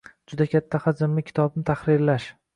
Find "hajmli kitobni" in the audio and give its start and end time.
0.85-1.65